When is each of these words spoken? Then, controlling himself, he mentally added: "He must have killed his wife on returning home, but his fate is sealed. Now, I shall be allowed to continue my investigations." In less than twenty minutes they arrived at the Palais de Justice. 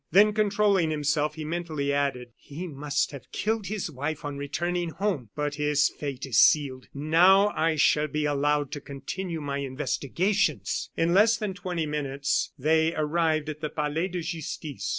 Then, 0.09 0.33
controlling 0.33 0.89
himself, 0.89 1.35
he 1.35 1.45
mentally 1.45 1.93
added: 1.93 2.29
"He 2.35 2.65
must 2.65 3.11
have 3.11 3.31
killed 3.31 3.67
his 3.67 3.91
wife 3.91 4.25
on 4.25 4.35
returning 4.35 4.89
home, 4.89 5.29
but 5.35 5.53
his 5.57 5.89
fate 5.89 6.25
is 6.25 6.39
sealed. 6.39 6.87
Now, 6.91 7.49
I 7.49 7.75
shall 7.75 8.07
be 8.07 8.25
allowed 8.25 8.71
to 8.71 8.81
continue 8.81 9.41
my 9.41 9.59
investigations." 9.59 10.89
In 10.97 11.13
less 11.13 11.37
than 11.37 11.53
twenty 11.53 11.85
minutes 11.85 12.51
they 12.57 12.95
arrived 12.95 13.47
at 13.47 13.61
the 13.61 13.69
Palais 13.69 14.07
de 14.07 14.21
Justice. 14.21 14.89